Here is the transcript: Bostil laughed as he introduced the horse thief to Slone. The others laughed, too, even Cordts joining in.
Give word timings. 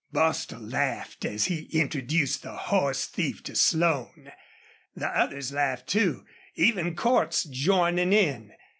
Bostil 0.11 0.59
laughed 0.67 1.25
as 1.25 1.45
he 1.45 1.65
introduced 1.71 2.41
the 2.41 2.57
horse 2.57 3.05
thief 3.05 3.43
to 3.43 3.55
Slone. 3.55 4.31
The 4.95 5.07
others 5.09 5.51
laughed, 5.53 5.85
too, 5.85 6.25
even 6.55 6.95
Cordts 6.95 7.43
joining 7.47 8.11
in. 8.11 8.51